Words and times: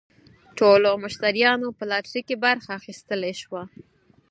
ټولو 0.57 0.89
مشتریانو 1.03 1.67
په 1.77 1.83
لاټرۍ 1.91 2.21
کې 2.27 2.35
برخه 2.45 2.69
اخیستلی 2.79 3.33
شوه. 3.41 3.61